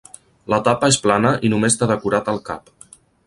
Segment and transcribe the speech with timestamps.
[0.53, 2.73] La tapa és plana i només té decorat el cap.